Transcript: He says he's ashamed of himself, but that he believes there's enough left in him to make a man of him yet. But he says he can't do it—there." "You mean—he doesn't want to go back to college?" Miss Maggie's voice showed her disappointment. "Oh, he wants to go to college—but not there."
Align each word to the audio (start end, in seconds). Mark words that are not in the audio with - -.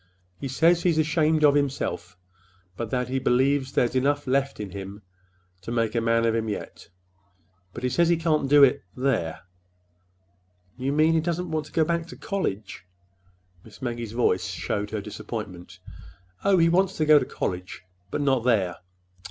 He 0.39 0.47
says 0.47 0.81
he's 0.81 0.97
ashamed 0.97 1.43
of 1.43 1.53
himself, 1.53 2.17
but 2.75 2.89
that 2.89 3.07
he 3.07 3.19
believes 3.19 3.73
there's 3.73 3.93
enough 3.93 4.25
left 4.25 4.59
in 4.59 4.71
him 4.71 5.03
to 5.61 5.71
make 5.71 5.93
a 5.93 6.01
man 6.01 6.25
of 6.25 6.33
him 6.33 6.49
yet. 6.49 6.89
But 7.71 7.83
he 7.83 7.89
says 7.89 8.09
he 8.09 8.17
can't 8.17 8.49
do 8.49 8.63
it—there." 8.63 9.41
"You 10.75 10.91
mean—he 10.91 11.21
doesn't 11.21 11.51
want 11.51 11.67
to 11.67 11.71
go 11.71 11.83
back 11.83 12.07
to 12.07 12.17
college?" 12.17 12.87
Miss 13.63 13.79
Maggie's 13.79 14.13
voice 14.13 14.47
showed 14.47 14.89
her 14.89 15.01
disappointment. 15.01 15.77
"Oh, 16.43 16.57
he 16.57 16.67
wants 16.67 16.97
to 16.97 17.05
go 17.05 17.19
to 17.19 17.25
college—but 17.25 18.21
not 18.21 18.43
there." 18.43 18.77